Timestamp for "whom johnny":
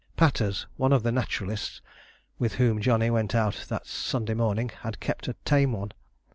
2.55-3.11